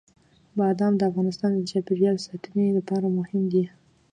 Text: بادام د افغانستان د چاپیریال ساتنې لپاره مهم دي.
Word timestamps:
بادام 0.57 0.93
د 0.97 1.01
افغانستان 1.11 1.51
د 1.53 1.59
چاپیریال 1.71 2.17
ساتنې 2.27 2.67
لپاره 2.77 3.15
مهم 3.17 3.43
دي. 3.53 3.63